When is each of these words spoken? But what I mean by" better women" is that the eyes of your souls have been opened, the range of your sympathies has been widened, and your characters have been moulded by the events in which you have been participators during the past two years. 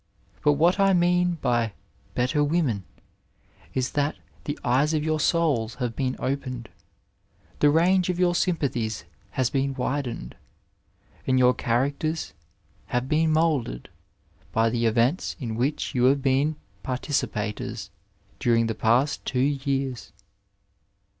But 0.43 0.53
what 0.53 0.79
I 0.79 0.93
mean 0.93 1.37
by" 1.43 1.73
better 2.15 2.43
women" 2.43 2.85
is 3.75 3.91
that 3.91 4.15
the 4.45 4.57
eyes 4.63 4.95
of 4.95 5.03
your 5.03 5.19
souls 5.19 5.75
have 5.75 5.95
been 5.95 6.15
opened, 6.17 6.69
the 7.59 7.69
range 7.69 8.09
of 8.09 8.17
your 8.17 8.33
sympathies 8.33 9.05
has 9.29 9.51
been 9.51 9.75
widened, 9.75 10.35
and 11.27 11.37
your 11.37 11.53
characters 11.53 12.33
have 12.87 13.07
been 13.07 13.31
moulded 13.31 13.89
by 14.51 14.71
the 14.71 14.87
events 14.87 15.35
in 15.39 15.55
which 15.55 15.93
you 15.93 16.05
have 16.05 16.23
been 16.23 16.55
participators 16.81 17.91
during 18.39 18.65
the 18.65 18.73
past 18.73 19.23
two 19.23 19.39
years. 19.39 20.11